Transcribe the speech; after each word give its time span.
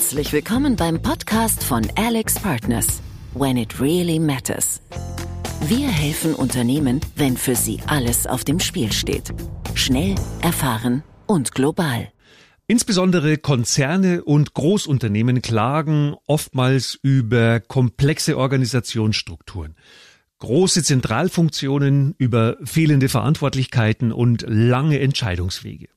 Herzlich 0.00 0.32
willkommen 0.32 0.76
beim 0.76 1.02
Podcast 1.02 1.62
von 1.62 1.86
Alex 1.94 2.36
Partners. 2.36 3.02
When 3.34 3.58
it 3.58 3.78
really 3.82 4.18
matters. 4.18 4.80
Wir 5.68 5.88
helfen 5.88 6.34
Unternehmen, 6.34 7.02
wenn 7.16 7.36
für 7.36 7.54
sie 7.54 7.80
alles 7.86 8.26
auf 8.26 8.42
dem 8.42 8.60
Spiel 8.60 8.92
steht. 8.92 9.34
Schnell, 9.74 10.14
erfahren 10.40 11.02
und 11.26 11.54
global. 11.54 12.08
Insbesondere 12.66 13.36
Konzerne 13.36 14.24
und 14.24 14.54
Großunternehmen 14.54 15.42
klagen 15.42 16.14
oftmals 16.26 16.98
über 17.02 17.60
komplexe 17.60 18.38
Organisationsstrukturen. 18.38 19.76
Große 20.38 20.82
Zentralfunktionen 20.82 22.14
über 22.16 22.56
fehlende 22.64 23.10
Verantwortlichkeiten 23.10 24.12
und 24.12 24.46
lange 24.48 24.98
Entscheidungswege. 24.98 25.88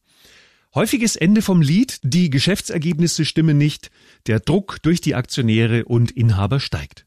Häufiges 0.75 1.15
Ende 1.15 1.43
vom 1.43 1.61
Lied, 1.61 1.99
die 2.01 2.31
Geschäftsergebnisse 2.31 3.25
stimmen 3.25 3.59
nicht, 3.59 3.91
der 4.25 4.39
Druck 4.39 4.81
durch 4.81 5.01
die 5.01 5.13
Aktionäre 5.13 5.85
und 5.85 6.09
Inhaber 6.09 6.59
steigt. 6.59 7.05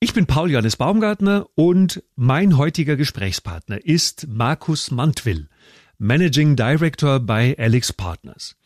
Ich 0.00 0.14
bin 0.14 0.24
Paul 0.24 0.50
Johannes 0.50 0.76
Baumgartner 0.76 1.46
und 1.54 2.02
mein 2.16 2.56
heutiger 2.56 2.96
Gesprächspartner 2.96 3.84
ist 3.84 4.26
Markus 4.26 4.90
Mantwill, 4.90 5.50
Managing 5.98 6.56
Director 6.56 7.20
bei 7.20 7.54
Alex 7.58 7.92
Partners. 7.92 8.56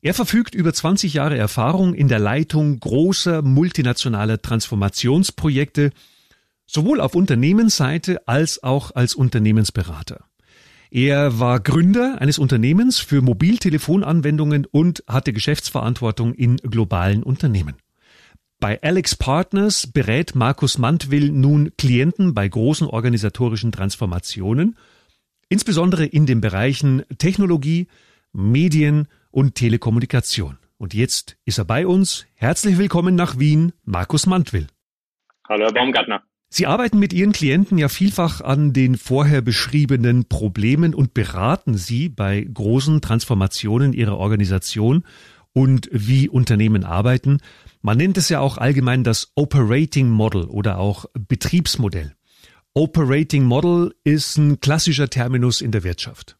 Er 0.00 0.14
verfügt 0.14 0.54
über 0.54 0.72
20 0.72 1.12
Jahre 1.12 1.36
Erfahrung 1.36 1.92
in 1.92 2.08
der 2.08 2.18
Leitung 2.18 2.80
großer 2.80 3.42
multinationaler 3.42 4.40
Transformationsprojekte, 4.40 5.90
sowohl 6.66 7.02
auf 7.02 7.14
Unternehmensseite 7.14 8.26
als 8.26 8.62
auch 8.62 8.94
als 8.94 9.14
Unternehmensberater. 9.14 10.29
Er 10.92 11.38
war 11.38 11.60
Gründer 11.60 12.20
eines 12.20 12.38
Unternehmens 12.40 12.98
für 12.98 13.22
Mobiltelefonanwendungen 13.22 14.66
und 14.66 15.04
hatte 15.06 15.32
Geschäftsverantwortung 15.32 16.34
in 16.34 16.56
globalen 16.56 17.22
Unternehmen. 17.22 17.76
Bei 18.58 18.82
Alex 18.82 19.14
Partners 19.14 19.86
berät 19.86 20.34
Markus 20.34 20.78
Mantwill 20.78 21.30
nun 21.30 21.70
Klienten 21.78 22.34
bei 22.34 22.48
großen 22.48 22.88
organisatorischen 22.88 23.70
Transformationen, 23.70 24.76
insbesondere 25.48 26.06
in 26.06 26.26
den 26.26 26.40
Bereichen 26.40 27.04
Technologie, 27.18 27.86
Medien 28.32 29.06
und 29.30 29.54
Telekommunikation. 29.54 30.58
Und 30.76 30.92
jetzt 30.92 31.36
ist 31.44 31.58
er 31.58 31.66
bei 31.66 31.86
uns. 31.86 32.26
Herzlich 32.34 32.78
willkommen 32.78 33.14
nach 33.14 33.38
Wien, 33.38 33.72
Markus 33.84 34.26
Mantwill. 34.26 34.66
Hallo, 35.48 35.66
Herr 35.66 35.72
Baumgartner. 35.72 36.22
Sie 36.52 36.66
arbeiten 36.66 36.98
mit 36.98 37.12
Ihren 37.12 37.30
Klienten 37.30 37.78
ja 37.78 37.88
vielfach 37.88 38.40
an 38.40 38.72
den 38.72 38.96
vorher 38.96 39.40
beschriebenen 39.40 40.28
Problemen 40.28 40.96
und 40.96 41.14
beraten 41.14 41.74
Sie 41.74 42.08
bei 42.08 42.40
großen 42.42 43.00
Transformationen 43.00 43.92
Ihrer 43.92 44.18
Organisation 44.18 45.04
und 45.52 45.88
wie 45.92 46.28
Unternehmen 46.28 46.82
arbeiten. 46.82 47.38
Man 47.82 47.98
nennt 47.98 48.18
es 48.18 48.28
ja 48.30 48.40
auch 48.40 48.58
allgemein 48.58 49.04
das 49.04 49.32
Operating 49.36 50.10
Model 50.10 50.46
oder 50.46 50.78
auch 50.78 51.04
Betriebsmodell. 51.14 52.16
Operating 52.74 53.44
Model 53.44 53.94
ist 54.02 54.36
ein 54.36 54.60
klassischer 54.60 55.08
Terminus 55.08 55.60
in 55.60 55.70
der 55.70 55.84
Wirtschaft. 55.84 56.36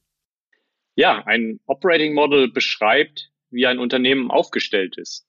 Ja, 0.97 1.25
ein 1.25 1.61
Operating 1.67 2.15
Model 2.15 2.51
beschreibt, 2.51 3.31
wie 3.51 3.67
ein 3.67 3.79
Unternehmen 3.79 4.33
aufgestellt 4.33 4.99
ist. 4.99 5.25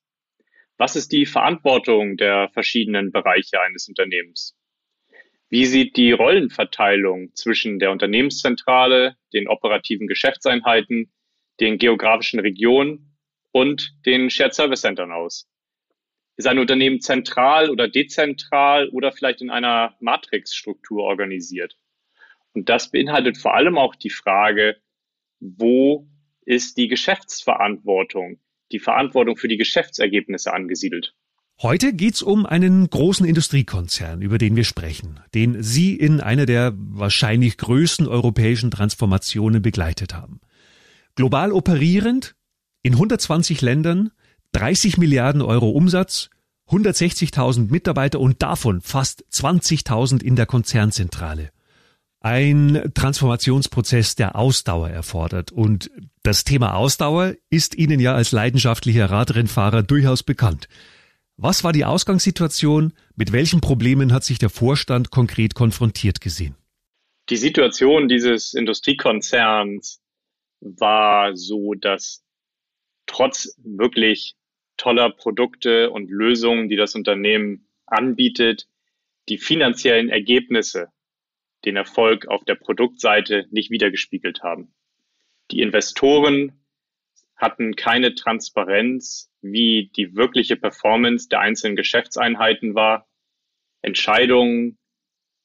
Was 0.77 0.95
ist 0.95 1.11
die 1.11 1.27
Verantwortung 1.27 2.17
der 2.17 2.49
verschiedenen 2.49 3.11
Bereiche 3.11 3.61
eines 3.61 3.87
Unternehmens? 3.87 4.55
Wie 5.51 5.65
sieht 5.65 5.97
die 5.97 6.13
Rollenverteilung 6.13 7.35
zwischen 7.35 7.77
der 7.77 7.91
Unternehmenszentrale, 7.91 9.17
den 9.33 9.49
operativen 9.49 10.07
Geschäftseinheiten, 10.07 11.11
den 11.59 11.77
geografischen 11.77 12.39
Regionen 12.39 13.17
und 13.51 13.93
den 14.05 14.29
Shared 14.29 14.53
Service 14.53 14.79
Centern 14.79 15.11
aus? 15.11 15.49
Ist 16.37 16.47
ein 16.47 16.57
Unternehmen 16.57 17.01
zentral 17.01 17.69
oder 17.69 17.89
dezentral 17.89 18.87
oder 18.91 19.11
vielleicht 19.11 19.41
in 19.41 19.49
einer 19.49 19.97
Matrixstruktur 19.99 21.03
organisiert? 21.03 21.75
Und 22.53 22.69
das 22.69 22.89
beinhaltet 22.89 23.37
vor 23.37 23.53
allem 23.53 23.77
auch 23.77 23.95
die 23.95 24.09
Frage, 24.09 24.77
wo 25.41 26.07
ist 26.45 26.77
die 26.77 26.87
Geschäftsverantwortung, 26.87 28.39
die 28.71 28.79
Verantwortung 28.79 29.35
für 29.35 29.49
die 29.49 29.57
Geschäftsergebnisse 29.57 30.53
angesiedelt? 30.53 31.13
Heute 31.61 31.93
geht's 31.93 32.23
um 32.23 32.47
einen 32.47 32.89
großen 32.89 33.23
Industriekonzern, 33.23 34.23
über 34.23 34.39
den 34.39 34.55
wir 34.55 34.63
sprechen, 34.63 35.19
den 35.35 35.61
Sie 35.61 35.93
in 35.93 36.19
einer 36.19 36.47
der 36.47 36.73
wahrscheinlich 36.75 37.57
größten 37.57 38.07
europäischen 38.07 38.71
Transformationen 38.71 39.61
begleitet 39.61 40.15
haben. 40.15 40.39
Global 41.13 41.51
operierend, 41.51 42.33
in 42.81 42.93
120 42.93 43.61
Ländern, 43.61 44.09
30 44.53 44.97
Milliarden 44.97 45.43
Euro 45.43 45.69
Umsatz, 45.69 46.31
160.000 46.69 47.69
Mitarbeiter 47.69 48.19
und 48.19 48.41
davon 48.41 48.81
fast 48.81 49.23
20.000 49.31 50.23
in 50.23 50.35
der 50.35 50.47
Konzernzentrale. 50.47 51.51
Ein 52.21 52.91
Transformationsprozess, 52.95 54.15
der 54.15 54.35
Ausdauer 54.35 54.89
erfordert. 54.89 55.51
Und 55.51 55.91
das 56.23 56.43
Thema 56.43 56.73
Ausdauer 56.73 57.35
ist 57.51 57.75
Ihnen 57.75 57.99
ja 57.99 58.15
als 58.15 58.31
leidenschaftlicher 58.31 59.11
Radrennfahrer 59.11 59.83
durchaus 59.83 60.23
bekannt. 60.23 60.67
Was 61.43 61.63
war 61.63 61.73
die 61.73 61.85
Ausgangssituation? 61.85 62.93
Mit 63.15 63.31
welchen 63.31 63.61
Problemen 63.61 64.13
hat 64.13 64.23
sich 64.23 64.37
der 64.37 64.51
Vorstand 64.51 65.09
konkret 65.09 65.55
konfrontiert 65.55 66.21
gesehen? 66.21 66.55
Die 67.29 67.35
Situation 67.37 68.07
dieses 68.07 68.53
Industriekonzerns 68.53 70.03
war 70.59 71.35
so, 71.35 71.73
dass 71.73 72.23
trotz 73.07 73.55
wirklich 73.57 74.35
toller 74.77 75.09
Produkte 75.09 75.89
und 75.89 76.11
Lösungen, 76.11 76.69
die 76.69 76.75
das 76.75 76.93
Unternehmen 76.93 77.65
anbietet, 77.87 78.67
die 79.27 79.39
finanziellen 79.39 80.09
Ergebnisse 80.09 80.89
den 81.65 81.75
Erfolg 81.75 82.27
auf 82.27 82.45
der 82.45 82.55
Produktseite 82.55 83.47
nicht 83.49 83.71
wiedergespiegelt 83.71 84.43
haben. 84.43 84.75
Die 85.49 85.61
Investoren 85.61 86.61
hatten 87.35 87.75
keine 87.75 88.13
Transparenz, 88.13 89.30
wie 89.41 89.91
die 89.95 90.15
wirkliche 90.15 90.55
Performance 90.55 91.27
der 91.29 91.39
einzelnen 91.39 91.75
Geschäftseinheiten 91.75 92.75
war. 92.75 93.07
Entscheidungen 93.81 94.77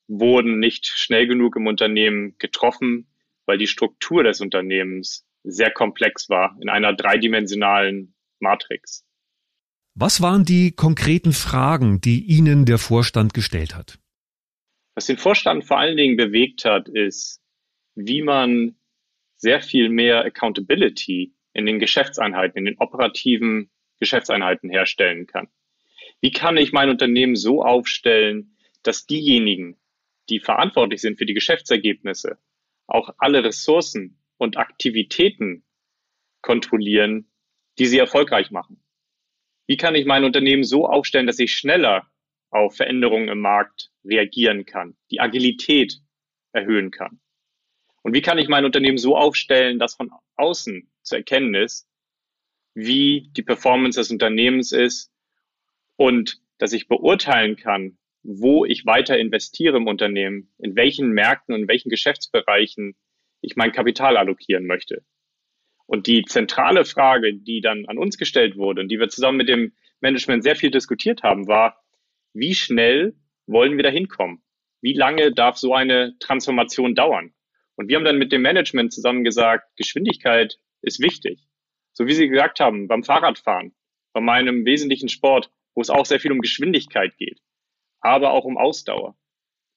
wurden 0.08 0.58
nicht 0.58 0.86
schnell 0.86 1.26
genug 1.26 1.56
im 1.56 1.66
Unternehmen 1.66 2.36
getroffen, 2.38 3.08
weil 3.46 3.58
die 3.58 3.66
Struktur 3.66 4.22
des 4.22 4.40
Unternehmens 4.40 5.26
sehr 5.42 5.70
komplex 5.70 6.28
war 6.28 6.56
in 6.60 6.68
einer 6.68 6.92
dreidimensionalen 6.92 8.14
Matrix. 8.40 9.04
Was 9.94 10.20
waren 10.20 10.44
die 10.44 10.72
konkreten 10.72 11.32
Fragen, 11.32 12.00
die 12.00 12.22
Ihnen 12.22 12.66
der 12.66 12.78
Vorstand 12.78 13.32
gestellt 13.32 13.74
hat? 13.74 13.98
Was 14.94 15.06
den 15.06 15.16
Vorstand 15.16 15.64
vor 15.64 15.78
allen 15.78 15.96
Dingen 15.96 16.16
bewegt 16.16 16.64
hat, 16.64 16.88
ist, 16.88 17.40
wie 17.94 18.22
man 18.22 18.76
sehr 19.36 19.60
viel 19.60 19.88
mehr 19.88 20.24
Accountability 20.24 21.34
in 21.52 21.66
den 21.66 21.78
Geschäftseinheiten, 21.78 22.58
in 22.58 22.64
den 22.66 22.78
operativen 22.78 23.70
Geschäftseinheiten 23.98 24.70
herstellen 24.70 25.26
kann. 25.26 25.48
Wie 26.20 26.30
kann 26.30 26.56
ich 26.56 26.72
mein 26.72 26.90
Unternehmen 26.90 27.36
so 27.36 27.62
aufstellen, 27.62 28.56
dass 28.82 29.06
diejenigen, 29.06 29.76
die 30.28 30.40
verantwortlich 30.40 31.00
sind 31.00 31.18
für 31.18 31.26
die 31.26 31.34
Geschäftsergebnisse, 31.34 32.38
auch 32.86 33.10
alle 33.18 33.44
Ressourcen 33.44 34.18
und 34.38 34.56
Aktivitäten 34.56 35.64
kontrollieren, 36.42 37.30
die 37.78 37.86
sie 37.86 37.98
erfolgreich 37.98 38.50
machen? 38.50 38.82
Wie 39.66 39.76
kann 39.76 39.94
ich 39.94 40.06
mein 40.06 40.24
Unternehmen 40.24 40.64
so 40.64 40.86
aufstellen, 40.86 41.26
dass 41.26 41.38
ich 41.38 41.56
schneller 41.56 42.08
auf 42.50 42.76
Veränderungen 42.76 43.28
im 43.28 43.40
Markt 43.40 43.90
reagieren 44.04 44.64
kann, 44.64 44.96
die 45.10 45.20
Agilität 45.20 46.00
erhöhen 46.52 46.90
kann? 46.90 47.20
Und 48.02 48.14
wie 48.14 48.22
kann 48.22 48.38
ich 48.38 48.46
mein 48.46 48.64
Unternehmen 48.64 48.98
so 48.98 49.16
aufstellen, 49.16 49.80
dass 49.80 49.96
von 49.96 50.12
außen 50.36 50.88
zu 51.02 51.16
erkennen 51.16 51.54
ist, 51.54 51.88
wie 52.76 53.31
die 53.34 53.42
Performance 53.42 53.98
des 53.98 54.10
Unternehmens 54.10 54.70
ist 54.70 55.11
und 55.96 56.43
dass 56.58 56.75
ich 56.75 56.88
beurteilen 56.88 57.56
kann, 57.56 57.96
wo 58.23 58.67
ich 58.67 58.84
weiter 58.84 59.19
investiere 59.19 59.78
im 59.78 59.87
Unternehmen, 59.87 60.52
in 60.58 60.76
welchen 60.76 61.08
Märkten 61.12 61.55
und 61.55 61.62
in 61.62 61.69
welchen 61.69 61.88
Geschäftsbereichen 61.88 62.94
ich 63.40 63.56
mein 63.56 63.73
Kapital 63.73 64.19
allokieren 64.19 64.67
möchte. 64.67 65.05
Und 65.87 66.06
die 66.06 66.25
zentrale 66.25 66.84
Frage, 66.84 67.34
die 67.34 67.62
dann 67.62 67.87
an 67.87 67.96
uns 67.96 68.19
gestellt 68.19 68.56
wurde 68.58 68.82
und 68.82 68.88
die 68.88 68.99
wir 68.99 69.08
zusammen 69.08 69.38
mit 69.38 69.49
dem 69.49 69.73
Management 70.00 70.43
sehr 70.43 70.56
viel 70.56 70.70
diskutiert 70.70 71.23
haben, 71.23 71.46
war, 71.46 71.82
wie 72.34 72.55
schnell 72.55 73.17
wollen 73.46 73.76
wir 73.78 73.84
da 73.84 73.90
hinkommen? 73.90 74.43
Wie 74.82 74.93
lange 74.93 75.32
darf 75.32 75.56
so 75.56 75.73
eine 75.73 76.14
Transformation 76.19 76.94
dauern? 76.94 77.32
Und 77.76 77.88
wir 77.88 77.96
haben 77.96 78.05
dann 78.05 78.19
mit 78.19 78.32
dem 78.32 78.43
Management 78.43 78.93
zusammen 78.93 79.25
gesagt, 79.25 79.64
Geschwindigkeit 79.76 80.58
ist 80.82 81.00
wichtig. 81.00 81.45
So 81.96 82.06
wie 82.06 82.12
Sie 82.12 82.28
gesagt 82.28 82.60
haben, 82.60 82.88
beim 82.88 83.02
Fahrradfahren, 83.02 83.75
bei 84.12 84.20
meinem 84.20 84.66
wesentlichen 84.66 85.08
Sport, 85.08 85.50
wo 85.75 85.81
es 85.81 85.88
auch 85.88 86.04
sehr 86.04 86.20
viel 86.20 86.31
um 86.31 86.40
Geschwindigkeit 86.40 87.16
geht, 87.16 87.40
aber 88.00 88.32
auch 88.32 88.44
um 88.44 88.58
Ausdauer. 88.58 89.16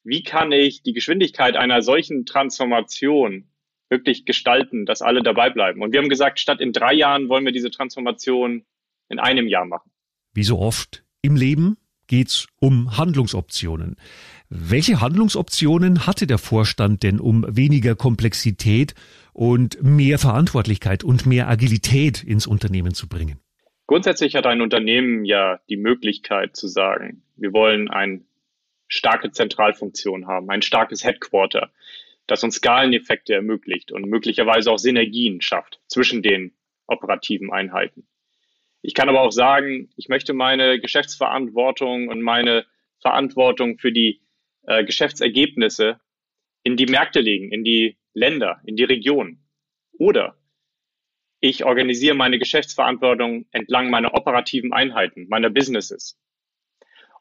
Wie 0.03 0.21
kann 0.21 0.51
ich 0.51 0.83
die 0.83 0.91
Geschwindigkeit 0.91 1.55
einer 1.55 1.81
solchen 1.81 2.25
Transformation 2.25 3.49
wirklich 3.89 4.25
gestalten, 4.25 4.85
dass 4.85 5.01
alle 5.01 5.23
dabei 5.23 5.49
bleiben? 5.49 5.81
Und 5.81 5.93
wir 5.93 6.01
haben 6.01 6.09
gesagt, 6.09 6.41
statt 6.41 6.59
in 6.59 6.73
drei 6.73 6.93
Jahren 6.93 7.29
wollen 7.29 7.45
wir 7.45 7.53
diese 7.53 7.71
Transformation 7.71 8.65
in 9.07 9.19
einem 9.19 9.47
Jahr 9.47 9.65
machen. 9.65 9.89
Wie 10.33 10.43
so 10.43 10.59
oft 10.59 11.05
im 11.21 11.37
Leben 11.37 11.77
geht's 12.09 12.47
um 12.59 12.97
Handlungsoptionen. 12.97 13.95
Welche 14.49 14.99
Handlungsoptionen 14.99 16.05
hatte 16.05 16.27
der 16.27 16.39
Vorstand 16.39 17.03
denn, 17.03 17.21
um 17.21 17.45
weniger 17.47 17.95
Komplexität 17.95 18.95
und 19.31 19.81
mehr 19.81 20.19
Verantwortlichkeit 20.19 21.05
und 21.05 21.25
mehr 21.25 21.47
Agilität 21.47 22.23
ins 22.23 22.47
Unternehmen 22.47 22.93
zu 22.93 23.07
bringen? 23.07 23.39
Grundsätzlich 23.87 24.35
hat 24.35 24.45
ein 24.45 24.61
Unternehmen 24.61 25.23
ja 25.23 25.59
die 25.69 25.77
Möglichkeit 25.77 26.55
zu 26.55 26.67
sagen, 26.67 27.23
wir 27.37 27.53
wollen 27.53 27.89
eine 27.89 28.21
starke 28.87 29.31
Zentralfunktion 29.31 30.27
haben, 30.27 30.49
ein 30.49 30.61
starkes 30.61 31.03
Headquarter, 31.03 31.71
das 32.27 32.43
uns 32.43 32.55
Skaleneffekte 32.55 33.33
ermöglicht 33.33 33.91
und 33.91 34.05
möglicherweise 34.07 34.71
auch 34.71 34.77
Synergien 34.77 35.41
schafft 35.41 35.79
zwischen 35.87 36.21
den 36.21 36.53
operativen 36.87 37.51
Einheiten. 37.51 38.07
Ich 38.81 38.93
kann 38.93 39.09
aber 39.09 39.21
auch 39.21 39.31
sagen, 39.31 39.89
ich 39.97 40.07
möchte 40.07 40.33
meine 40.33 40.79
Geschäftsverantwortung 40.79 42.07
und 42.07 42.21
meine 42.21 42.65
Verantwortung 43.01 43.77
für 43.77 43.91
die 43.91 44.21
äh, 44.63 44.83
Geschäftsergebnisse 44.83 45.99
in 46.63 46.77
die 46.77 46.85
Märkte 46.85 47.19
legen, 47.19 47.51
in 47.51 47.63
die 47.63 47.97
Länder, 48.13 48.61
in 48.65 48.75
die 48.75 48.83
Region. 48.83 49.39
Oder 49.97 50.37
ich 51.41 51.63
organisiere 51.63 52.15
meine 52.15 52.39
Geschäftsverantwortung 52.39 53.45
entlang 53.51 53.89
meiner 53.89 54.13
operativen 54.13 54.73
Einheiten, 54.73 55.27
meiner 55.29 55.49
Businesses. 55.49 56.19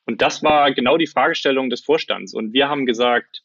Und 0.05 0.23
das 0.23 0.43
war 0.43 0.73
genau 0.73 0.97
die 0.97 1.07
Fragestellung 1.07 1.71
des 1.71 1.83
Vorstands. 1.83 2.35
Und 2.35 2.53
wir 2.53 2.69
haben 2.69 2.87
gesagt, 2.87 3.45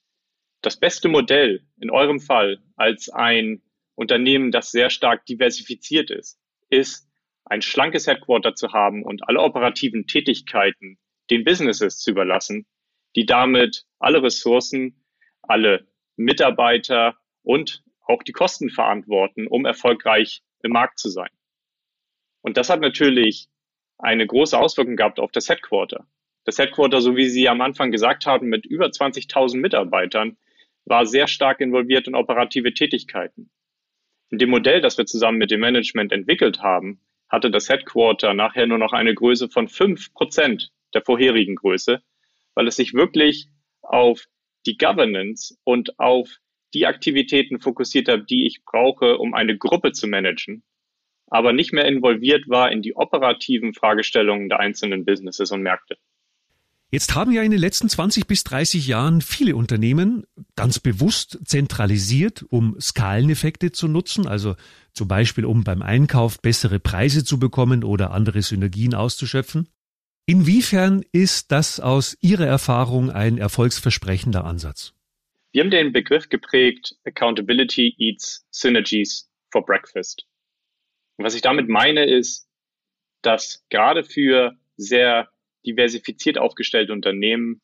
das 0.62 0.80
beste 0.80 1.09
Modell 1.09 1.66
in 1.80 1.92
eurem 1.92 2.19
Fall 2.19 2.63
als 2.75 3.09
ein 3.09 3.62
Unternehmen, 3.95 4.51
das 4.51 4.71
sehr 4.71 4.89
stark 4.89 5.25
diversifiziert 5.25 6.09
ist, 6.09 6.39
ist 6.69 7.07
ein 7.45 7.62
schlankes 7.62 8.07
Headquarter 8.07 8.56
zu 8.56 8.72
haben 8.72 9.04
und 9.04 9.28
alle 9.28 9.42
operativen 9.42 10.07
Tätigkeiten 10.07 10.98
den 11.30 11.44
Businesses 11.44 12.00
zu 12.00 12.12
überlassen, 12.12 12.66
die 13.16 13.25
damit 13.25 13.86
alle 14.00 14.24
Ressourcen, 14.24 15.04
alle 15.42 15.88
Mitarbeiter 16.16 17.18
und 17.44 17.84
auch 18.06 18.24
die 18.24 18.31
Kosten 18.31 18.69
verantworten, 18.69 19.48
um 19.48 19.66
erfolgreich 19.66 20.44
im 20.62 20.72
Markt 20.72 21.00
zu 21.00 21.10
sein. 21.10 21.30
Und 22.42 22.57
das 22.57 22.69
hat 22.69 22.81
natürlich 22.81 23.50
eine 23.98 24.28
große 24.28 24.57
Auswirkung 24.57 24.95
gehabt 24.95 25.19
auf 25.19 25.31
das 25.31 25.50
Headquarter. 25.50 26.07
Das 26.45 26.57
Headquarter, 26.57 27.01
so 27.01 27.16
wie 27.16 27.30
Sie 27.30 27.48
am 27.48 27.62
Anfang 27.62 27.92
gesagt 27.92 28.25
haben, 28.25 28.50
mit 28.50 28.66
über 28.66 28.88
20.000 28.88 29.57
Mitarbeitern, 29.57 30.38
war 30.86 31.06
sehr 31.06 31.28
stark 31.28 31.62
involviert 31.62 32.07
in 32.07 32.16
operative 32.16 32.74
Tätigkeiten. 32.74 33.50
In 34.30 34.40
dem 34.40 34.50
Modell, 34.50 34.81
das 34.81 34.98
wir 34.98 35.06
zusammen 35.06 35.38
mit 35.38 35.51
dem 35.51 35.62
Management 35.62 36.12
entwickelt 36.12 36.62
haben, 36.62 37.00
hatte 37.33 37.50
das 37.50 37.68
Headquarter 37.68 38.35
nachher 38.35 38.68
nur 38.68 38.77
noch 38.77 38.94
eine 38.94 39.15
Größe 39.15 39.50
von 39.50 39.68
fünf 39.68 40.13
Prozent 40.13 40.69
der 40.94 41.01
vorherigen 41.01 41.56
Größe, 41.56 42.03
weil 42.53 42.68
es 42.68 42.75
sich 42.75 42.94
wirklich 42.94 43.47
auf 43.81 44.25
die 44.68 44.77
Governance 44.77 45.57
und 45.63 46.00
auf 46.00 46.30
die 46.75 46.85
Aktivitäten 46.85 47.59
fokussiert 47.59 48.07
hat, 48.07 48.30
die 48.30 48.45
ich 48.45 48.63
brauche, 48.63 49.18
um 49.18 49.33
eine 49.33 49.57
Gruppe 49.57 49.94
zu 49.94 50.07
managen, 50.07 50.63
aber 51.25 51.53
nicht 51.53 51.74
mehr 51.74 51.85
involviert 51.85 52.47
war 52.50 52.71
in 52.71 52.83
die 52.83 52.95
operativen 52.95 53.74
Fragestellungen 53.74 54.47
der 54.47 54.59
einzelnen 54.59 55.03
Businesses 55.03 55.51
und 55.51 55.63
Märkte. 55.63 55.97
Jetzt 56.94 57.16
haben 57.16 57.31
ja 57.31 57.42
in 57.42 57.50
den 57.50 57.60
letzten 57.60 57.90
20 57.90 58.28
bis 58.28 58.44
30 58.44 58.86
Jahren 58.86 59.22
viele 59.22 59.56
Unternehmen 59.56 60.28
ganz 60.56 60.80
bewusst 60.80 61.40
zentralisiert, 61.44 62.45
um 62.50 62.80
Skaleneffekte 62.80 63.72
zu 63.72 63.88
nutzen, 63.88 64.28
also 64.28 64.56
zum 64.94 65.07
Beispiel 65.07 65.44
um 65.45 65.63
beim 65.63 65.81
Einkauf 65.81 66.40
bessere 66.40 66.80
Preise 66.80 67.25
zu 67.25 67.40
bekommen 67.40 67.84
oder 67.84 68.12
andere 68.12 68.44
Synergien 68.44 68.94
auszuschöpfen. 68.94 69.69
Inwiefern 70.28 71.04
ist 71.12 71.51
das 71.51 71.80
aus 71.80 72.16
Ihrer 72.22 72.45
Erfahrung 72.45 73.10
ein 73.10 73.40
erfolgsversprechender 73.40 74.45
Ansatz? 74.45 74.94
Wir 75.51 75.63
haben 75.63 75.72
den 75.72 75.94
Begriff 75.94 76.30
geprägt, 76.30 76.95
Accountability 77.06 77.95
eats 77.98 78.45
Synergies 78.51 79.28
for 79.51 79.66
Breakfast. 79.66 80.28
Und 81.18 81.25
was 81.25 81.34
ich 81.34 81.42
damit 81.42 81.69
meine, 81.69 82.06
ist, 82.06 82.48
dass 83.24 83.66
gerade 83.72 84.04
für 84.04 84.56
sehr 84.78 85.32
diversifiziert 85.65 86.38
aufgestellte 86.38 86.94
Unternehmen 86.94 87.62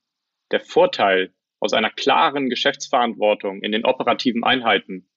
der 0.52 0.60
Vorteil 0.60 1.34
aus 1.60 1.74
einer 1.74 1.90
klaren 1.90 2.50
Geschäftsverantwortung 2.50 3.62
in 3.62 3.72
den 3.72 3.86
operativen 3.86 4.44
Einheiten 4.44 5.10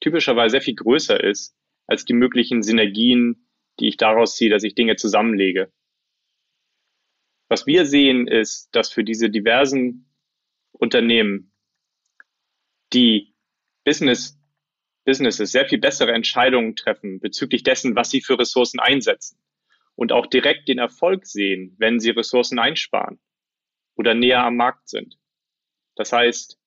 typischerweise 0.00 0.52
sehr 0.52 0.60
viel 0.60 0.74
größer 0.74 1.22
ist 1.22 1.56
als 1.86 2.04
die 2.04 2.12
möglichen 2.12 2.62
Synergien, 2.62 3.48
die 3.80 3.88
ich 3.88 3.96
daraus 3.96 4.36
ziehe, 4.36 4.50
dass 4.50 4.64
ich 4.64 4.74
Dinge 4.74 4.96
zusammenlege. 4.96 5.72
Was 7.48 7.66
wir 7.66 7.86
sehen, 7.86 8.26
ist, 8.26 8.68
dass 8.72 8.92
für 8.92 9.04
diese 9.04 9.30
diversen 9.30 10.12
Unternehmen 10.72 11.52
die 12.92 13.34
Business, 13.84 14.38
Businesses 15.04 15.52
sehr 15.52 15.68
viel 15.68 15.78
bessere 15.78 16.12
Entscheidungen 16.12 16.74
treffen 16.74 17.20
bezüglich 17.20 17.62
dessen, 17.62 17.94
was 17.94 18.10
sie 18.10 18.20
für 18.20 18.38
Ressourcen 18.38 18.80
einsetzen 18.80 19.38
und 19.96 20.12
auch 20.12 20.26
direkt 20.26 20.68
den 20.68 20.78
Erfolg 20.78 21.26
sehen, 21.26 21.74
wenn 21.78 21.98
sie 21.98 22.10
Ressourcen 22.10 22.58
einsparen 22.58 23.18
oder 23.96 24.14
näher 24.14 24.44
am 24.44 24.56
Markt 24.56 24.88
sind. 24.88 25.18
Das 25.96 26.12
heißt, 26.12 26.58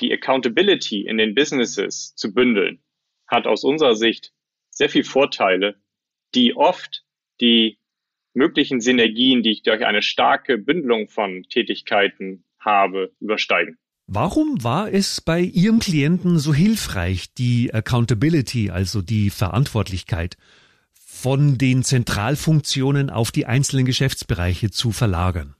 die 0.00 0.12
Accountability 0.12 1.06
in 1.06 1.18
den 1.18 1.34
Businesses 1.34 2.14
zu 2.14 2.32
bündeln, 2.32 2.82
hat 3.26 3.46
aus 3.46 3.64
unserer 3.64 3.96
Sicht 3.96 4.32
sehr 4.70 4.88
viel 4.88 5.04
Vorteile, 5.04 5.80
die 6.34 6.54
oft 6.54 7.04
die 7.40 7.78
möglichen 8.34 8.80
Synergien, 8.80 9.42
die 9.42 9.50
ich 9.50 9.62
durch 9.62 9.84
eine 9.84 10.02
starke 10.02 10.58
Bündelung 10.58 11.08
von 11.08 11.44
Tätigkeiten 11.44 12.44
habe, 12.60 13.12
übersteigen. 13.18 13.78
Warum 14.06 14.62
war 14.62 14.92
es 14.92 15.20
bei 15.20 15.40
Ihrem 15.40 15.80
Klienten 15.80 16.38
so 16.38 16.54
hilfreich, 16.54 17.34
die 17.34 17.74
Accountability, 17.74 18.70
also 18.70 19.02
die 19.02 19.30
Verantwortlichkeit 19.30 20.36
von 21.20 21.58
den 21.58 21.82
Zentralfunktionen 21.82 23.10
auf 23.10 23.32
die 23.32 23.46
einzelnen 23.46 23.86
Geschäftsbereiche 23.86 24.70
zu 24.70 24.92
verlagern? 24.92 25.56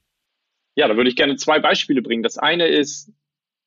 Ja, 0.74 0.86
da 0.86 0.96
würde 0.96 1.08
ich 1.08 1.16
gerne 1.16 1.36
zwei 1.36 1.58
Beispiele 1.58 2.02
bringen. 2.02 2.22
Das 2.22 2.36
eine 2.36 2.68
ist, 2.68 3.10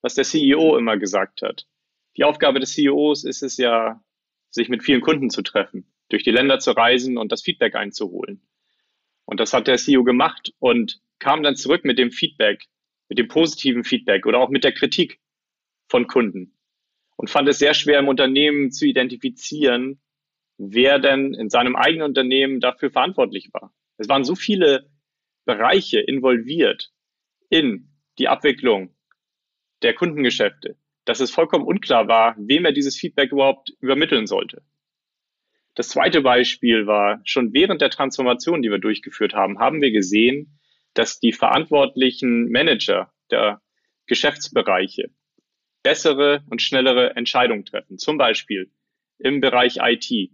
was 0.01 0.13
der 0.13 0.23
CEO 0.23 0.77
immer 0.77 0.97
gesagt 0.97 1.41
hat. 1.41 1.67
Die 2.15 2.23
Aufgabe 2.23 2.59
des 2.59 2.73
CEOs 2.73 3.23
ist 3.23 3.41
es 3.41 3.57
ja, 3.57 4.03
sich 4.49 4.69
mit 4.69 4.83
vielen 4.83 5.01
Kunden 5.01 5.29
zu 5.29 5.41
treffen, 5.41 5.91
durch 6.09 6.23
die 6.23 6.31
Länder 6.31 6.59
zu 6.59 6.71
reisen 6.71 7.17
und 7.17 7.31
das 7.31 7.41
Feedback 7.41 7.75
einzuholen. 7.75 8.41
Und 9.25 9.39
das 9.39 9.53
hat 9.53 9.67
der 9.67 9.77
CEO 9.77 10.03
gemacht 10.03 10.53
und 10.59 11.01
kam 11.17 11.43
dann 11.43 11.55
zurück 11.55 11.85
mit 11.85 11.97
dem 11.97 12.11
Feedback, 12.11 12.65
mit 13.09 13.17
dem 13.17 13.27
positiven 13.27 13.83
Feedback 13.83 14.25
oder 14.25 14.39
auch 14.39 14.49
mit 14.49 14.63
der 14.63 14.73
Kritik 14.73 15.19
von 15.87 16.07
Kunden 16.07 16.55
und 17.19 17.29
fand 17.29 17.49
es 17.49 17.59
sehr 17.59 17.73
schwer 17.73 17.99
im 17.99 18.07
Unternehmen 18.07 18.71
zu 18.71 18.85
identifizieren, 18.85 19.99
wer 20.59 20.99
denn 20.99 21.33
in 21.33 21.49
seinem 21.49 21.75
eigenen 21.75 22.03
Unternehmen 22.03 22.59
dafür 22.59 22.91
verantwortlich 22.91 23.49
war. 23.53 23.73
Es 23.97 24.09
waren 24.09 24.23
so 24.23 24.35
viele 24.35 24.91
Bereiche 25.45 25.99
involviert 25.99 26.91
in 27.49 27.89
die 28.19 28.27
Abwicklung 28.27 28.93
der 29.81 29.93
Kundengeschäfte, 29.93 30.75
dass 31.05 31.21
es 31.21 31.31
vollkommen 31.31 31.65
unklar 31.65 32.07
war, 32.07 32.35
wem 32.37 32.65
er 32.65 32.73
dieses 32.73 32.97
Feedback 32.97 33.31
überhaupt 33.31 33.71
übermitteln 33.79 34.27
sollte. 34.27 34.61
Das 35.75 35.89
zweite 35.89 36.21
Beispiel 36.21 36.87
war, 36.87 37.21
schon 37.23 37.53
während 37.53 37.81
der 37.81 37.89
Transformation, 37.89 38.61
die 38.61 38.69
wir 38.69 38.79
durchgeführt 38.79 39.33
haben, 39.33 39.59
haben 39.59 39.81
wir 39.81 39.91
gesehen, 39.91 40.59
dass 40.93 41.19
die 41.19 41.31
verantwortlichen 41.31 42.51
Manager 42.51 43.13
der 43.31 43.61
Geschäftsbereiche 44.07 45.09
bessere 45.83 46.43
und 46.49 46.61
schnellere 46.61 47.15
Entscheidungen 47.15 47.63
treffen. 47.63 47.97
Zum 47.97 48.17
Beispiel 48.17 48.69
im 49.19 49.39
Bereich 49.39 49.77
IT. 49.81 50.31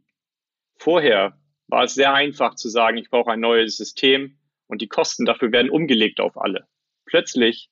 Vorher 0.77 1.39
war 1.67 1.83
es 1.83 1.95
sehr 1.95 2.13
einfach 2.13 2.55
zu 2.55 2.69
sagen, 2.69 2.97
ich 2.97 3.09
brauche 3.09 3.31
ein 3.31 3.39
neues 3.39 3.77
System 3.77 4.37
und 4.67 4.81
die 4.81 4.87
Kosten 4.87 5.25
dafür 5.25 5.51
werden 5.51 5.69
umgelegt 5.69 6.19
auf 6.19 6.37
alle. 6.37 6.67
Plötzlich 7.05 7.69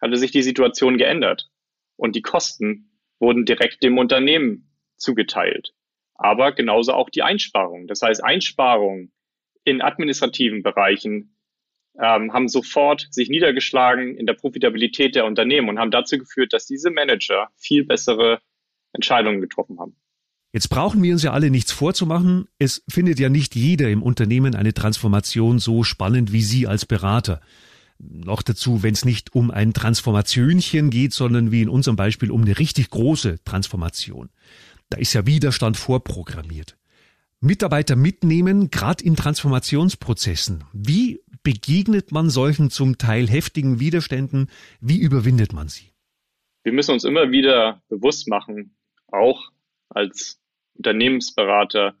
hatte 0.00 0.16
sich 0.16 0.30
die 0.30 0.42
Situation 0.42 0.98
geändert 0.98 1.50
und 1.96 2.16
die 2.16 2.22
Kosten 2.22 2.98
wurden 3.18 3.44
direkt 3.44 3.82
dem 3.82 3.98
Unternehmen 3.98 4.70
zugeteilt. 4.96 5.74
Aber 6.14 6.52
genauso 6.52 6.92
auch 6.92 7.10
die 7.10 7.22
Einsparungen. 7.22 7.86
Das 7.86 8.02
heißt, 8.02 8.22
Einsparungen 8.22 9.12
in 9.64 9.82
administrativen 9.82 10.62
Bereichen 10.62 11.36
ähm, 11.98 12.32
haben 12.32 12.48
sofort 12.48 13.06
sich 13.10 13.28
niedergeschlagen 13.28 14.16
in 14.16 14.26
der 14.26 14.34
Profitabilität 14.34 15.14
der 15.14 15.24
Unternehmen 15.24 15.68
und 15.68 15.78
haben 15.78 15.90
dazu 15.90 16.18
geführt, 16.18 16.52
dass 16.52 16.66
diese 16.66 16.90
Manager 16.90 17.48
viel 17.56 17.84
bessere 17.84 18.40
Entscheidungen 18.92 19.40
getroffen 19.40 19.78
haben. 19.80 19.96
Jetzt 20.54 20.68
brauchen 20.68 21.02
wir 21.02 21.12
uns 21.12 21.24
ja 21.24 21.32
alle 21.32 21.50
nichts 21.50 21.72
vorzumachen. 21.72 22.46
Es 22.60 22.84
findet 22.88 23.18
ja 23.18 23.28
nicht 23.28 23.56
jeder 23.56 23.90
im 23.90 24.04
Unternehmen 24.04 24.54
eine 24.54 24.72
Transformation 24.72 25.58
so 25.58 25.82
spannend 25.82 26.30
wie 26.30 26.42
Sie 26.42 26.68
als 26.68 26.86
Berater. 26.86 27.40
Noch 27.98 28.40
dazu, 28.40 28.84
wenn 28.84 28.94
es 28.94 29.04
nicht 29.04 29.34
um 29.34 29.50
ein 29.50 29.72
Transformationchen 29.72 30.90
geht, 30.90 31.12
sondern 31.12 31.50
wie 31.50 31.62
in 31.62 31.68
unserem 31.68 31.96
Beispiel 31.96 32.30
um 32.30 32.42
eine 32.42 32.56
richtig 32.56 32.90
große 32.90 33.42
Transformation. 33.44 34.30
Da 34.90 34.98
ist 34.98 35.12
ja 35.12 35.26
Widerstand 35.26 35.76
vorprogrammiert. 35.76 36.76
Mitarbeiter 37.40 37.96
mitnehmen, 37.96 38.70
gerade 38.70 39.02
in 39.04 39.16
Transformationsprozessen. 39.16 40.62
Wie 40.72 41.20
begegnet 41.42 42.12
man 42.12 42.30
solchen 42.30 42.70
zum 42.70 42.96
Teil 42.96 43.28
heftigen 43.28 43.80
Widerständen? 43.80 44.46
Wie 44.80 44.98
überwindet 44.98 45.52
man 45.52 45.66
sie? 45.66 45.90
Wir 46.62 46.72
müssen 46.72 46.92
uns 46.92 47.02
immer 47.02 47.32
wieder 47.32 47.82
bewusst 47.88 48.28
machen, 48.28 48.76
auch 49.08 49.50
als 49.88 50.40
Unternehmensberater, 50.74 51.96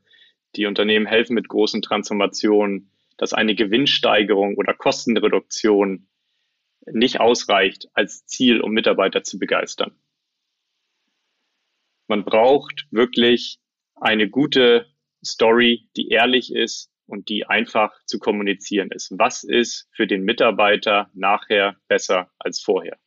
die 0.56 0.66
Unternehmen 0.66 1.06
helfen 1.06 1.34
mit 1.34 1.48
großen 1.48 1.82
Transformationen, 1.82 2.90
dass 3.16 3.32
eine 3.32 3.54
Gewinnsteigerung 3.54 4.56
oder 4.56 4.74
Kostenreduktion 4.74 6.08
nicht 6.86 7.20
ausreicht 7.20 7.88
als 7.94 8.26
Ziel, 8.26 8.60
um 8.60 8.72
Mitarbeiter 8.72 9.22
zu 9.22 9.38
begeistern. 9.38 9.94
Man 12.06 12.24
braucht 12.24 12.86
wirklich 12.90 13.58
eine 13.94 14.28
gute 14.28 14.86
Story, 15.24 15.88
die 15.96 16.08
ehrlich 16.08 16.52
ist 16.52 16.90
und 17.06 17.28
die 17.28 17.46
einfach 17.46 17.92
zu 18.04 18.18
kommunizieren 18.18 18.90
ist. 18.90 19.12
Was 19.18 19.44
ist 19.44 19.88
für 19.92 20.06
den 20.06 20.22
Mitarbeiter 20.24 21.10
nachher 21.14 21.76
besser 21.88 22.30
als 22.38 22.60
vorher? 22.60 22.98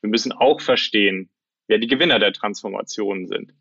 Wir 0.00 0.10
müssen 0.10 0.32
auch 0.32 0.60
verstehen, 0.60 1.30
wer 1.66 1.78
die 1.78 1.86
Gewinner 1.86 2.18
der 2.18 2.32
Transformation 2.32 3.26
sind. 3.26 3.54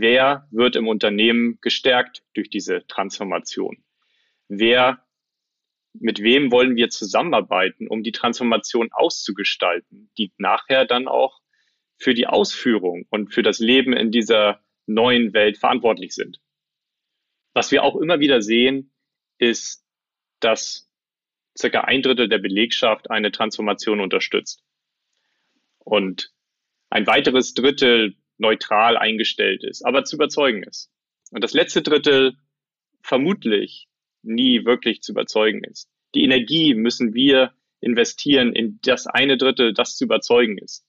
Wer 0.00 0.48
wird 0.50 0.76
im 0.76 0.88
Unternehmen 0.88 1.58
gestärkt 1.60 2.22
durch 2.34 2.50
diese 2.50 2.86
Transformation? 2.86 3.84
Wer, 4.48 5.04
mit 5.92 6.20
wem 6.20 6.50
wollen 6.50 6.76
wir 6.76 6.90
zusammenarbeiten, 6.90 7.88
um 7.88 8.02
die 8.02 8.12
Transformation 8.12 8.90
auszugestalten, 8.92 10.10
die 10.18 10.32
nachher 10.36 10.84
dann 10.84 11.08
auch 11.08 11.40
für 11.96 12.14
die 12.14 12.26
Ausführung 12.26 13.06
und 13.10 13.32
für 13.32 13.42
das 13.42 13.58
Leben 13.58 13.92
in 13.92 14.10
dieser 14.10 14.60
neuen 14.86 15.32
Welt 15.32 15.58
verantwortlich 15.58 16.14
sind? 16.14 16.40
Was 17.52 17.70
wir 17.70 17.84
auch 17.84 17.96
immer 17.96 18.20
wieder 18.20 18.42
sehen, 18.42 18.92
ist, 19.38 19.84
dass 20.40 20.90
circa 21.56 21.82
ein 21.82 22.02
Drittel 22.02 22.28
der 22.28 22.38
Belegschaft 22.38 23.10
eine 23.10 23.30
Transformation 23.30 24.00
unterstützt. 24.00 24.64
Und 25.78 26.32
ein 26.90 27.06
weiteres 27.06 27.54
Drittel 27.54 28.16
neutral 28.38 28.96
eingestellt 28.96 29.64
ist, 29.64 29.84
aber 29.84 30.04
zu 30.04 30.16
überzeugen 30.16 30.62
ist. 30.62 30.90
Und 31.30 31.42
das 31.42 31.52
letzte 31.52 31.82
Drittel 31.82 32.36
vermutlich 33.02 33.88
nie 34.22 34.64
wirklich 34.64 35.02
zu 35.02 35.12
überzeugen 35.12 35.62
ist. 35.64 35.90
Die 36.14 36.24
Energie 36.24 36.74
müssen 36.74 37.14
wir 37.14 37.52
investieren 37.80 38.54
in 38.54 38.78
das 38.82 39.06
eine 39.06 39.36
Drittel, 39.36 39.74
das 39.74 39.96
zu 39.96 40.04
überzeugen 40.04 40.58
ist. 40.58 40.86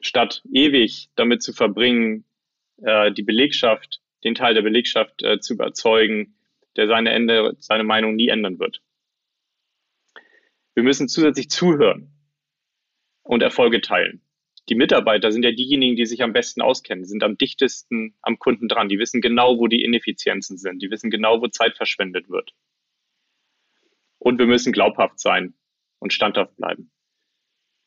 Statt 0.00 0.42
ewig 0.50 1.10
damit 1.16 1.42
zu 1.42 1.52
verbringen, 1.52 2.24
äh, 2.82 3.12
die 3.12 3.22
Belegschaft 3.22 4.00
den 4.24 4.34
Teil 4.34 4.54
der 4.54 4.62
Belegschaft 4.62 5.22
äh, 5.22 5.40
zu 5.40 5.54
überzeugen, 5.54 6.36
der 6.76 6.88
seine, 6.88 7.10
Ende, 7.10 7.56
seine 7.58 7.84
Meinung 7.84 8.16
nie 8.16 8.28
ändern 8.28 8.58
wird. 8.58 8.82
Wir 10.74 10.82
müssen 10.82 11.08
zusätzlich 11.08 11.50
zuhören 11.50 12.12
und 13.22 13.42
Erfolge 13.42 13.80
teilen. 13.80 14.22
Die 14.68 14.74
Mitarbeiter 14.74 15.32
sind 15.32 15.44
ja 15.44 15.52
diejenigen, 15.52 15.96
die 15.96 16.04
sich 16.04 16.22
am 16.22 16.32
besten 16.32 16.60
auskennen, 16.60 17.04
sind 17.04 17.22
am 17.22 17.38
dichtesten 17.38 18.14
am 18.20 18.38
Kunden 18.38 18.68
dran, 18.68 18.88
die 18.88 18.98
wissen 18.98 19.20
genau, 19.20 19.58
wo 19.58 19.66
die 19.66 19.82
Ineffizienzen 19.82 20.58
sind, 20.58 20.82
die 20.82 20.90
wissen 20.90 21.10
genau, 21.10 21.40
wo 21.40 21.48
Zeit 21.48 21.76
verschwendet 21.76 22.28
wird. 22.28 22.52
Und 24.18 24.38
wir 24.38 24.46
müssen 24.46 24.72
glaubhaft 24.72 25.20
sein 25.20 25.54
und 26.00 26.12
standhaft 26.12 26.56
bleiben. 26.56 26.90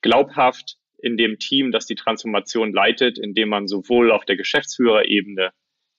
Glaubhaft 0.01 0.77
in 0.97 1.17
dem 1.17 1.38
Team, 1.38 1.71
das 1.71 1.85
die 1.85 1.95
Transformation 1.95 2.73
leitet, 2.73 3.19
indem 3.19 3.50
man 3.50 3.67
sowohl 3.67 4.11
auf 4.11 4.25
der 4.25 4.38
Geschäftsführerebene 4.38 5.51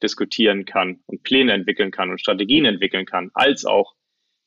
diskutieren 0.02 0.64
kann 0.64 1.00
und 1.06 1.22
Pläne 1.22 1.52
entwickeln 1.52 1.92
kann 1.92 2.10
und 2.10 2.20
Strategien 2.20 2.64
entwickeln 2.64 3.06
kann, 3.06 3.30
als 3.34 3.64
auch 3.64 3.94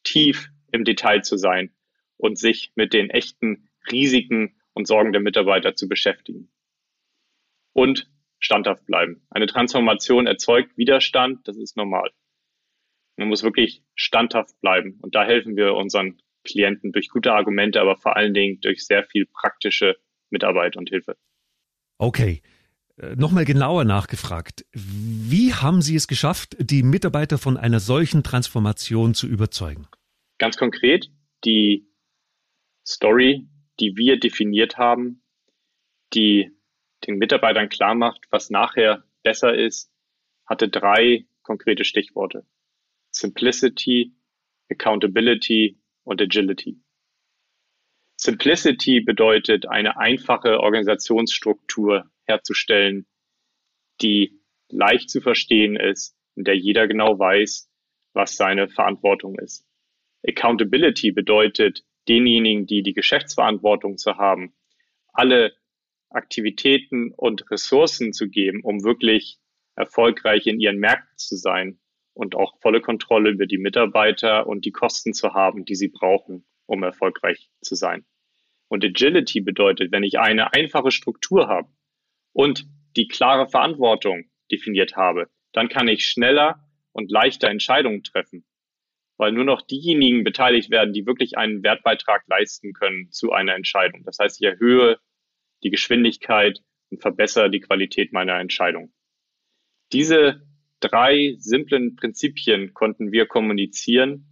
tief 0.04 0.50
im 0.72 0.84
Detail 0.84 1.22
zu 1.22 1.38
sein 1.38 1.74
und 2.18 2.38
sich 2.38 2.72
mit 2.76 2.94
den 2.94 3.10
echten 3.10 3.70
Risiken 3.90 4.60
und 4.76 4.88
Sorgen 4.88 5.12
der 5.12 5.22
Mitarbeiter 5.22 5.76
zu 5.76 5.88
beschäftigen. 5.88 6.52
Und 7.74 8.08
standhaft 8.40 8.86
bleiben. 8.86 9.26
Eine 9.30 9.48
Transformation 9.48 10.28
erzeugt 10.28 10.78
Widerstand, 10.78 11.48
das 11.48 11.58
ist 11.58 11.76
normal. 11.76 12.12
Man 13.18 13.30
muss 13.30 13.44
wirklich 13.44 13.82
standhaft 13.96 14.60
bleiben. 14.62 15.00
Und 15.02 15.16
da 15.16 15.24
helfen 15.24 15.56
wir 15.56 15.74
unseren 15.74 16.22
Klienten 16.44 16.92
durch 16.92 17.10
gute 17.10 17.34
Argumente, 17.34 17.82
aber 17.82 17.98
vor 17.98 18.16
allen 18.16 18.34
Dingen 18.34 18.60
durch 18.62 18.86
sehr 18.86 19.04
viel 19.04 19.26
praktische 19.26 19.96
Mitarbeit 20.30 20.76
und 20.76 20.90
Hilfe. 20.90 21.18
Okay. 21.98 22.42
Äh, 22.98 23.16
nochmal 23.16 23.46
genauer 23.46 23.84
nachgefragt. 23.86 24.66
Wie 24.74 25.54
haben 25.54 25.82
Sie 25.82 25.96
es 25.96 26.08
geschafft, 26.08 26.56
die 26.60 26.84
Mitarbeiter 26.84 27.38
von 27.38 27.58
einer 27.58 27.80
solchen 27.80 28.22
Transformation 28.22 29.14
zu 29.14 29.28
überzeugen? 29.28 29.88
Ganz 30.38 30.58
konkret, 30.58 31.10
die 31.46 31.88
Story, 32.86 33.48
die 33.80 33.98
wir 33.98 34.20
definiert 34.20 34.78
haben, 34.78 35.24
die 36.14 36.52
den 37.06 37.18
Mitarbeitern 37.18 37.70
klar 37.70 37.96
macht, 37.96 38.26
was 38.30 38.50
nachher 38.50 39.04
besser 39.24 39.56
ist, 39.56 39.92
hatte 40.46 40.70
drei 40.70 41.26
konkrete 41.44 41.84
Stichworte. 41.84 42.46
Simplicity, 43.12 44.16
Accountability 44.70 45.80
und 46.04 46.22
Agility. 46.22 46.82
Simplicity 48.18 49.02
bedeutet 49.02 49.68
eine 49.68 49.98
einfache 49.98 50.60
Organisationsstruktur 50.60 52.10
herzustellen, 52.26 53.08
die 54.02 54.42
leicht 54.70 55.10
zu 55.10 55.22
verstehen 55.22 55.76
ist, 55.76 56.18
in 56.36 56.44
der 56.44 56.58
jeder 56.58 56.88
genau 56.88 57.20
weiß, 57.20 57.70
was 58.14 58.36
seine 58.36 58.68
Verantwortung 58.68 59.38
ist. 59.40 59.66
Accountability 60.28 61.12
bedeutet, 61.12 61.86
denjenigen, 62.08 62.66
die 62.66 62.84
die 62.84 62.94
Geschäftsverantwortung 62.94 63.98
zu 63.98 64.18
haben, 64.18 64.54
alle 65.14 65.54
Aktivitäten 66.10 67.12
und 67.12 67.50
Ressourcen 67.52 68.14
zu 68.14 68.30
geben, 68.30 68.62
um 68.64 68.84
wirklich 68.84 69.40
erfolgreich 69.76 70.48
in 70.48 70.60
ihren 70.60 70.78
Märkten 70.78 71.18
zu 71.18 71.36
sein 71.36 71.80
und 72.14 72.36
auch 72.36 72.60
volle 72.62 72.82
Kontrolle 72.82 73.30
über 73.30 73.46
die 73.46 73.58
Mitarbeiter 73.58 74.48
und 74.48 74.66
die 74.66 74.72
Kosten 74.72 75.14
zu 75.14 75.34
haben, 75.34 75.66
die 75.66 75.76
sie 75.76 75.90
brauchen, 75.90 76.46
um 76.66 76.84
erfolgreich 76.84 77.50
zu 77.62 77.76
sein. 77.76 78.06
Und 78.68 78.84
Agility 78.84 79.42
bedeutet, 79.42 79.92
wenn 79.92 80.04
ich 80.04 80.20
eine 80.20 80.54
einfache 80.54 80.92
Struktur 80.92 81.48
habe 81.48 81.70
und 82.32 82.66
die 82.96 83.08
klare 83.08 83.48
Verantwortung 83.48 84.30
definiert 84.52 84.96
habe, 84.96 85.30
dann 85.52 85.70
kann 85.70 85.88
ich 85.88 86.06
schneller 86.06 86.64
und 86.92 87.12
leichter 87.12 87.50
Entscheidungen 87.50 88.04
treffen, 88.04 88.45
weil 89.18 89.32
nur 89.32 89.46
noch 89.46 89.62
diejenigen 89.62 90.24
beteiligt 90.24 90.70
werden, 90.70 90.94
die 90.94 91.06
wirklich 91.06 91.38
einen 91.38 91.64
Wertbeitrag 91.64 92.24
leisten 92.28 92.74
können 92.74 93.12
zu 93.12 93.32
einer 93.32 93.56
Entscheidung. 93.56 94.04
Das 94.04 94.20
heißt, 94.20 94.42
ich 94.42 94.48
erhöhe 94.48 95.00
die 95.64 95.70
Geschwindigkeit 95.70 96.62
und 96.92 97.02
verbessere 97.02 97.50
die 97.50 97.62
Qualität 97.62 98.14
meiner 98.14 98.40
Entscheidung. 98.40 98.94
Diese 99.92 100.42
drei 100.80 101.36
simplen 101.38 101.96
Prinzipien 101.96 102.74
konnten 102.74 103.12
wir 103.12 103.26
kommunizieren 103.26 104.26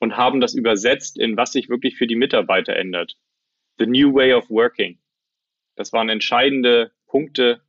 und 0.00 0.16
haben 0.16 0.40
das 0.40 0.54
übersetzt 0.54 1.18
in 1.18 1.36
was 1.36 1.52
sich 1.52 1.68
wirklich 1.68 1.96
für 1.96 2.06
die 2.06 2.16
Mitarbeiter 2.16 2.74
ändert. 2.74 3.16
The 3.78 3.86
New 3.86 4.14
Way 4.14 4.34
of 4.34 4.50
Working. 4.50 4.98
Das 5.76 5.92
waren 5.92 6.08
entscheidende 6.08 6.92
Punkte, 7.06 7.62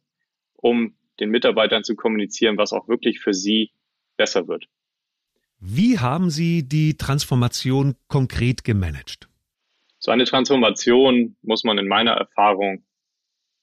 um 0.56 0.98
den 1.20 1.30
Mitarbeitern 1.30 1.84
zu 1.84 1.96
kommunizieren, 1.96 2.58
was 2.58 2.74
auch 2.74 2.88
wirklich 2.88 3.20
für 3.20 3.34
sie 3.34 3.72
besser 4.18 4.48
wird. 4.48 4.68
Wie 5.66 5.98
haben 5.98 6.30
Sie 6.30 6.68
die 6.68 6.98
Transformation 6.98 7.96
konkret 8.10 8.66
gemanagt? 8.66 9.30
So 9.98 10.12
eine 10.12 10.26
Transformation 10.26 11.38
muss 11.42 11.64
man 11.64 11.78
in 11.78 11.88
meiner 11.88 12.12
Erfahrung 12.12 12.84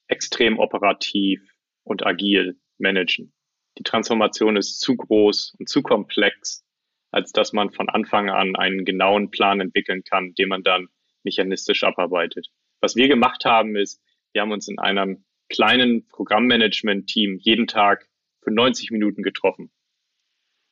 extrem 0.09 0.59
operativ 0.59 1.43
und 1.85 2.07
agil 2.07 2.59
managen. 2.79 3.35
Die 3.77 3.83
Transformation 3.83 4.57
ist 4.57 4.81
zu 4.81 4.97
groß 4.97 5.57
und 5.59 5.69
zu 5.69 5.83
komplex, 5.83 6.65
als 7.11 7.33
dass 7.33 7.53
man 7.53 7.71
von 7.71 7.91
Anfang 7.91 8.31
an 8.31 8.57
einen 8.57 8.87
genauen 8.87 9.31
Plan 9.31 9.61
entwickeln 9.61 10.03
kann, 10.03 10.33
den 10.33 10.49
man 10.49 10.63
dann 10.63 10.89
mechanistisch 11.23 11.85
abarbeitet. 11.85 12.49
Was 12.81 12.97
wir 12.97 13.09
gemacht 13.09 13.45
haben, 13.45 13.77
ist, 13.77 14.03
wir 14.33 14.41
haben 14.41 14.53
uns 14.53 14.69
in 14.69 14.79
einem 14.79 15.27
kleinen 15.51 16.09
Programmmanagement-Team 16.09 17.37
jeden 17.43 17.67
Tag 17.67 18.09
für 18.43 18.53
90 18.53 18.91
Minuten 18.91 19.23
getroffen. 19.23 19.71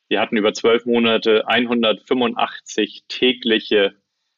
Wir 0.09 0.19
hatten 0.19 0.37
über 0.37 0.53
zwölf 0.53 0.85
Monate 0.85 1.47
185 1.47 3.03
tägliche 3.07 3.95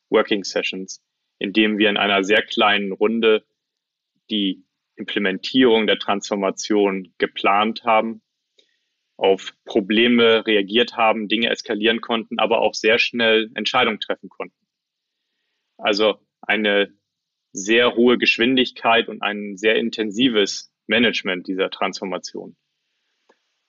Working 0.10 0.44
Sessions, 0.44 1.02
in 1.40 1.54
denen 1.54 1.78
wir 1.78 1.90
in 1.90 1.96
einer 1.96 2.26
sehr 2.26 2.42
kleinen 2.42 2.92
Runde 2.92 3.46
die 4.30 4.66
Implementierung 4.98 5.88
der 5.88 5.98
Transformation 5.98 7.14
geplant 7.18 7.86
haben, 7.86 8.22
auf 9.16 9.54
Probleme 9.64 10.46
reagiert 10.46 10.98
haben, 10.98 11.30
Dinge 11.30 11.50
eskalieren 11.50 12.02
konnten, 12.02 12.38
aber 12.40 12.60
auch 12.60 12.74
sehr 12.74 13.00
schnell 13.00 13.50
Entscheidungen 13.56 14.02
treffen 14.02 14.30
konnten. 14.30 14.68
Also 15.78 16.20
eine 16.42 16.94
sehr 17.54 17.96
hohe 17.96 18.18
Geschwindigkeit 18.18 19.08
und 19.08 19.22
ein 19.22 19.56
sehr 19.58 19.76
intensives 19.76 20.74
Management 20.88 21.48
dieser 21.48 21.70
Transformation. 21.70 22.58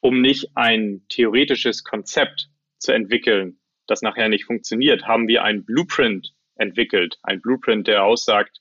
Um 0.02 0.20
nicht 0.20 0.50
ein 0.56 1.06
theoretisches 1.08 1.84
Konzept 1.84 2.50
zu 2.78 2.92
entwickeln, 2.92 3.60
das 3.86 4.02
nachher 4.02 4.28
nicht 4.28 4.44
funktioniert, 4.44 5.06
haben 5.06 5.28
wir 5.28 5.44
ein 5.44 5.64
Blueprint 5.64 6.34
entwickelt. 6.56 7.18
Ein 7.22 7.40
Blueprint, 7.40 7.86
der 7.86 8.04
aussagt, 8.04 8.60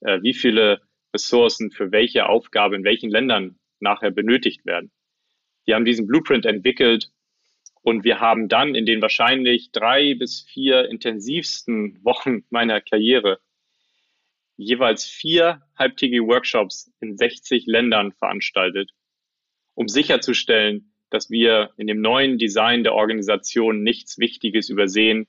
äh, 0.00 0.20
wie 0.22 0.34
viele 0.34 0.82
Ressourcen 1.14 1.70
für 1.70 1.90
welche 1.90 2.26
Aufgabe 2.28 2.76
in 2.76 2.84
welchen 2.84 3.10
Ländern 3.10 3.58
nachher 3.80 4.10
benötigt 4.10 4.66
werden. 4.66 4.92
Wir 5.64 5.74
haben 5.74 5.86
diesen 5.86 6.06
Blueprint 6.06 6.44
entwickelt 6.44 7.10
und 7.80 8.04
wir 8.04 8.20
haben 8.20 8.48
dann 8.48 8.74
in 8.74 8.84
den 8.84 9.00
wahrscheinlich 9.00 9.72
drei 9.72 10.14
bis 10.14 10.42
vier 10.42 10.90
intensivsten 10.90 12.04
Wochen 12.04 12.44
meiner 12.50 12.82
Karriere 12.82 13.40
jeweils 14.56 15.06
vier 15.06 15.62
halbtägige 15.78 16.26
Workshops 16.26 16.92
in 17.00 17.16
60 17.16 17.64
Ländern 17.66 18.12
veranstaltet, 18.12 18.90
um 19.74 19.88
sicherzustellen, 19.88 20.92
dass 21.10 21.30
wir 21.30 21.70
in 21.76 21.86
dem 21.86 22.00
neuen 22.00 22.38
Design 22.38 22.82
der 22.82 22.94
Organisation 22.94 23.82
nichts 23.82 24.18
Wichtiges 24.18 24.68
übersehen, 24.68 25.26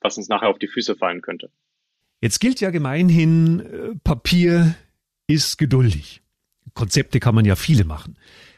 was 0.00 0.18
uns 0.18 0.28
nachher 0.28 0.48
auf 0.48 0.58
die 0.58 0.68
Füße 0.68 0.96
fallen 0.96 1.22
könnte. 1.22 1.50
Jetzt 2.20 2.38
gilt 2.38 2.60
ja 2.60 2.70
gemeinhin, 2.70 3.60
äh, 3.60 3.94
Papier 4.04 4.74
ist 5.26 5.58
geduldig. 5.58 6.22
Konzepte 6.74 7.20
kann 7.20 7.34
man 7.34 7.44
ja 7.44 7.56
viele 7.56 7.84
machen. 7.84 8.16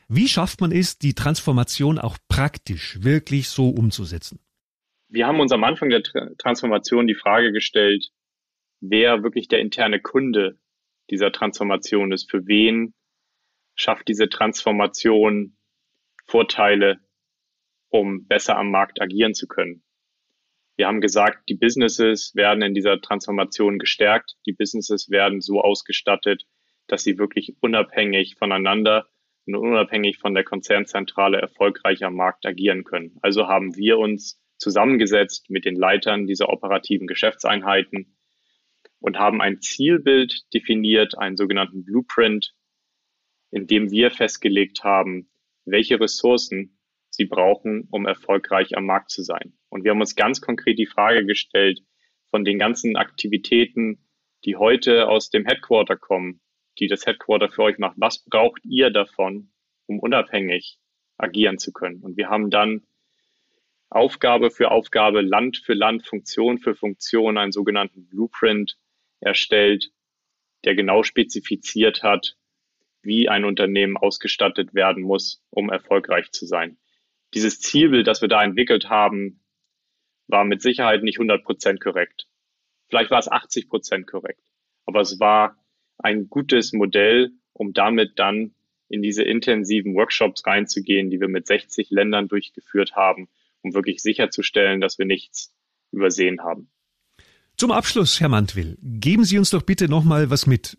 Wie 0.08 0.28
schafft 0.28 0.60
man 0.60 0.70
es, 0.70 0.98
die 0.98 1.14
Transformation 1.14 1.98
auch 1.98 2.18
praktisch 2.28 3.02
wirklich 3.02 3.48
so 3.48 3.70
umzusetzen? 3.70 4.38
Wir 5.08 5.26
haben 5.26 5.40
uns 5.40 5.52
am 5.52 5.64
Anfang 5.64 5.90
der 5.90 6.02
Transformation 6.38 7.06
die 7.06 7.14
Frage 7.14 7.52
gestellt, 7.52 8.10
wer 8.80 9.22
wirklich 9.22 9.48
der 9.48 9.60
interne 9.60 10.00
Kunde 10.00 10.58
dieser 11.10 11.32
Transformation 11.32 12.12
ist. 12.12 12.30
Für 12.30 12.46
wen 12.46 12.94
schafft 13.74 14.08
diese 14.08 14.28
Transformation 14.28 15.56
Vorteile, 16.26 17.00
um 17.88 18.26
besser 18.26 18.56
am 18.56 18.70
Markt 18.70 19.00
agieren 19.00 19.34
zu 19.34 19.46
können? 19.46 19.82
Wir 20.76 20.88
haben 20.88 21.00
gesagt, 21.00 21.48
die 21.48 21.54
Businesses 21.54 22.34
werden 22.34 22.62
in 22.62 22.74
dieser 22.74 23.00
Transformation 23.00 23.78
gestärkt. 23.78 24.34
Die 24.46 24.52
Businesses 24.52 25.08
werden 25.08 25.40
so 25.40 25.60
ausgestattet, 25.60 26.44
dass 26.88 27.04
sie 27.04 27.18
wirklich 27.18 27.56
unabhängig 27.60 28.34
voneinander 28.36 29.06
und 29.46 29.54
unabhängig 29.54 30.18
von 30.18 30.34
der 30.34 30.44
Konzernzentrale 30.44 31.40
erfolgreich 31.40 32.02
am 32.02 32.14
Markt 32.14 32.44
agieren 32.46 32.82
können. 32.82 33.18
Also 33.22 33.46
haben 33.46 33.76
wir 33.76 33.98
uns 33.98 34.40
zusammengesetzt 34.58 35.50
mit 35.50 35.64
den 35.64 35.76
Leitern 35.76 36.26
dieser 36.26 36.48
operativen 36.48 37.06
Geschäftseinheiten 37.06 38.16
und 39.00 39.18
haben 39.18 39.40
ein 39.40 39.60
Zielbild 39.60 40.52
definiert, 40.54 41.18
einen 41.18 41.36
sogenannten 41.36 41.84
Blueprint, 41.84 42.54
in 43.54 43.68
dem 43.68 43.92
wir 43.92 44.10
festgelegt 44.10 44.82
haben, 44.82 45.30
welche 45.64 46.00
Ressourcen 46.00 46.76
sie 47.08 47.24
brauchen, 47.24 47.86
um 47.92 48.04
erfolgreich 48.04 48.76
am 48.76 48.84
Markt 48.84 49.12
zu 49.12 49.22
sein. 49.22 49.56
Und 49.68 49.84
wir 49.84 49.92
haben 49.92 50.00
uns 50.00 50.16
ganz 50.16 50.40
konkret 50.40 50.76
die 50.76 50.86
Frage 50.86 51.24
gestellt, 51.24 51.80
von 52.30 52.44
den 52.44 52.58
ganzen 52.58 52.96
Aktivitäten, 52.96 54.08
die 54.44 54.56
heute 54.56 55.08
aus 55.08 55.30
dem 55.30 55.46
Headquarter 55.46 55.96
kommen, 55.96 56.40
die 56.80 56.88
das 56.88 57.06
Headquarter 57.06 57.48
für 57.48 57.62
euch 57.62 57.78
macht, 57.78 57.94
was 57.96 58.24
braucht 58.24 58.60
ihr 58.64 58.90
davon, 58.90 59.52
um 59.86 60.00
unabhängig 60.00 60.78
agieren 61.16 61.58
zu 61.58 61.72
können? 61.72 62.02
Und 62.02 62.16
wir 62.16 62.28
haben 62.28 62.50
dann 62.50 62.84
Aufgabe 63.88 64.50
für 64.50 64.72
Aufgabe, 64.72 65.20
Land 65.20 65.58
für 65.58 65.74
Land, 65.74 66.04
Funktion 66.04 66.58
für 66.58 66.74
Funktion 66.74 67.38
einen 67.38 67.52
sogenannten 67.52 68.08
Blueprint 68.08 68.76
erstellt, 69.20 69.92
der 70.64 70.74
genau 70.74 71.04
spezifiziert 71.04 72.02
hat, 72.02 72.36
wie 73.04 73.28
ein 73.28 73.44
Unternehmen 73.44 73.96
ausgestattet 73.96 74.74
werden 74.74 75.02
muss, 75.02 75.42
um 75.50 75.70
erfolgreich 75.70 76.30
zu 76.32 76.46
sein 76.46 76.76
dieses 77.34 77.60
Zielbild, 77.60 78.06
das 78.06 78.22
wir 78.22 78.28
da 78.28 78.42
entwickelt 78.42 78.88
haben, 78.88 79.40
war 80.28 80.44
mit 80.44 80.62
Sicherheit 80.62 81.02
nicht 81.02 81.18
100 81.18 81.44
Prozent 81.44 81.80
korrekt. 81.80 82.26
Vielleicht 82.88 83.10
war 83.10 83.18
es 83.18 83.30
80 83.30 83.68
Prozent 83.68 84.06
korrekt. 84.06 84.42
Aber 84.86 85.00
es 85.00 85.18
war 85.20 85.56
ein 85.98 86.28
gutes 86.28 86.72
Modell, 86.72 87.32
um 87.52 87.72
damit 87.72 88.18
dann 88.18 88.54
in 88.88 89.02
diese 89.02 89.24
intensiven 89.24 89.94
Workshops 89.94 90.46
reinzugehen, 90.46 91.10
die 91.10 91.20
wir 91.20 91.28
mit 91.28 91.46
60 91.46 91.90
Ländern 91.90 92.28
durchgeführt 92.28 92.94
haben, 92.94 93.28
um 93.62 93.74
wirklich 93.74 94.02
sicherzustellen, 94.02 94.80
dass 94.80 94.98
wir 94.98 95.06
nichts 95.06 95.54
übersehen 95.90 96.40
haben. 96.42 96.70
Zum 97.56 97.70
Abschluss, 97.70 98.20
Herr 98.20 98.28
Mantwill, 98.28 98.76
geben 98.82 99.24
Sie 99.24 99.38
uns 99.38 99.50
doch 99.50 99.62
bitte 99.62 99.88
nochmal 99.88 100.28
was 100.28 100.46
mit. 100.46 100.76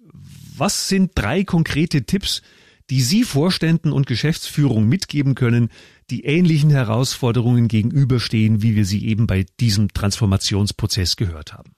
Was 0.57 0.87
sind 0.87 1.11
drei 1.15 1.43
konkrete 1.43 2.05
Tipps, 2.05 2.41
die 2.89 3.01
Sie 3.01 3.23
Vorständen 3.23 3.91
und 3.91 4.07
Geschäftsführung 4.07 4.87
mitgeben 4.87 5.35
können, 5.35 5.69
die 6.09 6.23
ähnlichen 6.25 6.69
Herausforderungen 6.69 7.67
gegenüberstehen, 7.67 8.61
wie 8.61 8.75
wir 8.75 8.85
sie 8.85 9.07
eben 9.07 9.27
bei 9.27 9.45
diesem 9.59 9.89
Transformationsprozess 9.89 11.15
gehört 11.15 11.53
haben? 11.53 11.73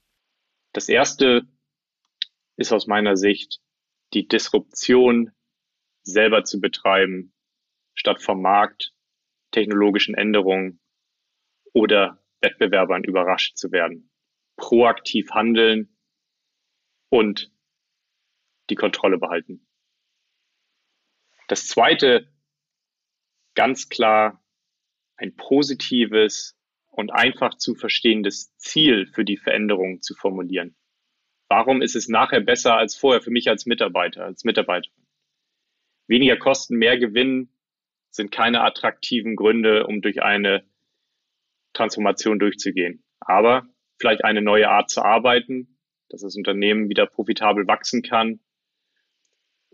Das 0.74 0.90
erste 0.90 1.48
ist 2.58 2.74
aus 2.74 2.88
meiner 2.88 3.16
Sicht 3.16 3.62
die 4.14 4.28
Disruption 4.28 5.32
selber 6.04 6.44
zu 6.44 6.60
betreiben, 6.60 7.34
statt 7.94 8.22
vom 8.22 8.42
Markt, 8.42 8.94
technologischen 9.52 10.14
Änderungen 10.14 10.80
oder 11.74 12.22
Wettbewerbern 12.42 13.04
überrascht 13.04 13.58
zu 13.58 13.72
werden. 13.72 14.10
Proaktiv 14.58 15.32
handeln 15.32 15.98
und 17.10 17.52
die 18.70 18.76
Kontrolle 18.76 19.18
behalten. 19.18 19.66
Das 21.48 21.68
zweite 21.68 22.32
ganz 23.56 23.90
klar 23.90 24.44
ein 25.16 25.36
positives 25.36 26.56
und 26.92 27.12
einfach 27.12 27.56
zu 27.56 27.76
verstehendes 27.76 28.56
Ziel 28.58 29.08
für 29.08 29.26
die 29.26 29.38
Veränderung 29.38 30.02
zu 30.02 30.14
formulieren. 30.14 30.76
Warum 31.50 31.82
ist 31.82 31.96
es 31.96 32.08
nachher 32.08 32.42
besser 32.42 32.76
als 32.78 32.96
vorher 32.96 33.22
für 33.22 33.32
mich 33.32 33.50
als 33.50 33.66
Mitarbeiter, 33.66 34.26
als 34.26 34.44
Mitarbeiterin? 34.44 35.06
Weniger 36.08 36.38
Kosten, 36.38 36.78
mehr 36.78 36.98
Gewinn 36.98 37.50
sind 38.10 38.32
keine 38.32 38.62
attraktiven 38.62 39.36
Gründe, 39.36 39.88
um 39.88 40.02
durch 40.02 40.22
eine 40.22 40.66
Transformation 41.74 42.40
durchzugehen. 42.40 43.04
Aber 43.20 43.68
vielleicht 44.00 44.24
eine 44.24 44.42
neue 44.42 44.70
Art 44.70 44.90
zu 44.90 45.02
arbeiten, 45.02 45.78
dass 46.10 46.22
das 46.22 46.36
Unternehmen 46.36 46.90
wieder 46.90 47.06
profitabel 47.06 47.68
wachsen 47.68 48.02
kann 48.02 48.40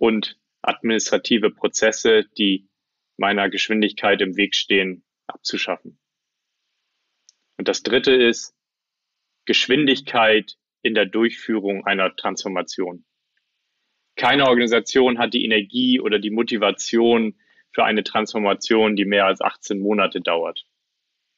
und 0.04 0.38
administrative 0.62 1.50
Prozesse, 1.50 2.26
die 2.38 2.68
meiner 3.16 3.50
Geschwindigkeit 3.50 4.20
im 4.20 4.36
Weg 4.36 4.54
stehen, 4.54 5.06
abzuschaffen. 5.28 5.98
Und 7.58 7.70
das 7.70 7.84
dritte 7.84 8.12
ist 8.12 8.54
Geschwindigkeit 9.46 10.58
in 10.82 10.94
der 10.94 11.06
Durchführung 11.06 11.86
einer 11.86 12.14
Transformation. 12.18 13.06
Keine 14.18 14.50
Organisation 14.50 15.20
hat 15.20 15.34
die 15.34 15.46
Energie 15.46 16.02
oder 16.02 16.20
die 16.20 16.32
Motivation 16.32 17.40
für 17.72 17.86
eine 17.86 18.04
Transformation, 18.04 18.98
die 18.98 19.06
mehr 19.06 19.26
als 19.26 19.40
18 19.40 19.80
Monate 19.80 20.20
dauert. 20.20 20.66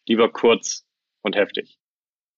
Lieber 0.08 0.32
kurz 0.34 0.88
und 1.22 1.36
heftig. 1.36 1.78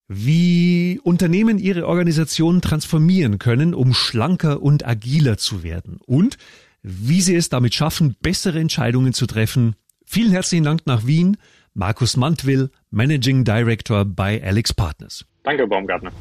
Wie 0.08 1.00
Unternehmen 1.04 1.58
ihre 1.58 1.86
Organisation 1.88 2.62
transformieren 2.62 3.40
können, 3.40 3.74
um 3.74 3.94
schlanker 3.94 4.62
und 4.62 4.88
agiler 4.88 5.38
zu 5.38 5.64
werden 5.64 6.00
und 6.06 6.38
wie 6.82 7.22
sie 7.22 7.36
es 7.36 7.50
damit 7.50 7.74
schaffen, 7.74 8.16
bessere 8.22 8.60
Entscheidungen 8.60 9.14
zu 9.14 9.26
treffen. 9.26 9.76
Vielen 10.06 10.32
herzlichen 10.32 10.64
Dank 10.64 10.86
nach 10.86 11.06
Wien. 11.06 11.38
Markus 11.74 12.16
Mantwill, 12.16 12.72
Managing 12.90 13.44
Director 13.44 14.06
bei 14.06 14.42
Alex 14.42 14.74
Partners. 14.74 15.26
Danke, 15.44 15.68
Baumgartner. 15.68 16.12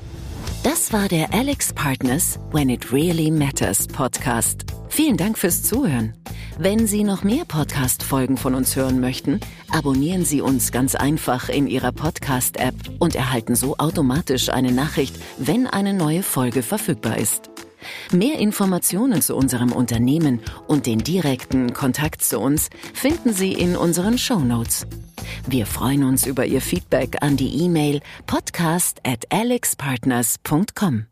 Das 0.68 0.92
war 0.92 1.06
der 1.06 1.32
Alex 1.32 1.72
Partners 1.72 2.40
When 2.50 2.68
It 2.68 2.92
Really 2.92 3.30
Matters 3.30 3.86
Podcast. 3.86 4.64
Vielen 4.88 5.16
Dank 5.16 5.38
fürs 5.38 5.62
Zuhören. 5.62 6.12
Wenn 6.58 6.88
Sie 6.88 7.04
noch 7.04 7.22
mehr 7.22 7.44
Podcast-Folgen 7.44 8.36
von 8.36 8.52
uns 8.56 8.74
hören 8.74 8.98
möchten, 8.98 9.38
abonnieren 9.70 10.24
Sie 10.24 10.40
uns 10.40 10.72
ganz 10.72 10.96
einfach 10.96 11.48
in 11.48 11.68
Ihrer 11.68 11.92
Podcast-App 11.92 12.74
und 12.98 13.14
erhalten 13.14 13.54
so 13.54 13.76
automatisch 13.76 14.48
eine 14.48 14.72
Nachricht, 14.72 15.14
wenn 15.38 15.68
eine 15.68 15.94
neue 15.94 16.24
Folge 16.24 16.64
verfügbar 16.64 17.16
ist. 17.16 17.48
Mehr 18.12 18.38
Informationen 18.38 19.22
zu 19.22 19.36
unserem 19.36 19.72
Unternehmen 19.72 20.40
und 20.66 20.86
den 20.86 20.98
direkten 20.98 21.72
Kontakt 21.72 22.22
zu 22.22 22.38
uns 22.38 22.70
finden 22.94 23.32
Sie 23.32 23.52
in 23.52 23.76
unseren 23.76 24.18
Show 24.18 24.40
Notes. 24.40 24.86
Wir 25.46 25.66
freuen 25.66 26.04
uns 26.04 26.26
über 26.26 26.46
Ihr 26.46 26.60
Feedback 26.60 27.16
an 27.22 27.36
die 27.36 27.62
E-Mail 27.64 28.00
podcast 28.26 29.00
at 29.04 29.24
alexpartners.com. 29.30 31.06